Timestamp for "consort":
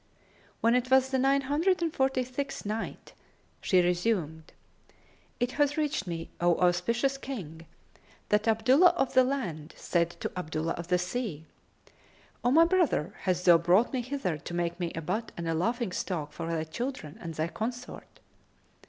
17.47-18.19